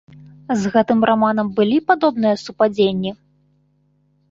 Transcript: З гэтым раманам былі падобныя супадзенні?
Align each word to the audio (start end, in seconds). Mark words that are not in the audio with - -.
З 0.61 0.71
гэтым 0.75 1.03
раманам 1.09 1.51
былі 1.59 1.77
падобныя 1.93 2.41
супадзенні? 2.47 3.15